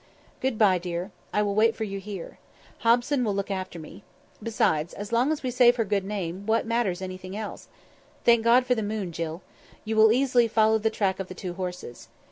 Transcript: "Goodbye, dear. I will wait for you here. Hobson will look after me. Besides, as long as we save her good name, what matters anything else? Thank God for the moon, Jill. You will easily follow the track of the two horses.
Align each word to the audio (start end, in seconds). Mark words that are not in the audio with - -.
"Goodbye, 0.41 0.79
dear. 0.79 1.11
I 1.31 1.43
will 1.43 1.53
wait 1.53 1.75
for 1.75 1.83
you 1.83 1.99
here. 1.99 2.39
Hobson 2.79 3.23
will 3.23 3.35
look 3.35 3.51
after 3.51 3.77
me. 3.77 4.01
Besides, 4.41 4.95
as 4.95 5.11
long 5.11 5.31
as 5.31 5.43
we 5.43 5.51
save 5.51 5.75
her 5.75 5.85
good 5.85 6.05
name, 6.05 6.47
what 6.47 6.65
matters 6.65 7.03
anything 7.03 7.37
else? 7.37 7.67
Thank 8.25 8.43
God 8.43 8.65
for 8.65 8.73
the 8.73 8.81
moon, 8.81 9.11
Jill. 9.11 9.43
You 9.85 9.95
will 9.95 10.11
easily 10.11 10.47
follow 10.47 10.79
the 10.79 10.89
track 10.89 11.19
of 11.19 11.27
the 11.27 11.35
two 11.35 11.53
horses. 11.53 12.07